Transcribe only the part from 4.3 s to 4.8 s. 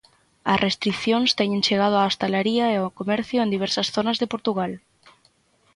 Portugal.